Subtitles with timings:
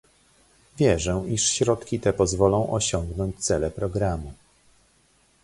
[0.77, 4.33] Wierzę, iż środki te pozwolą osiągnąć cele programu